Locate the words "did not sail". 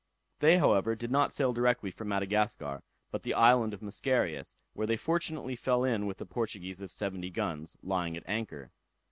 0.95-1.53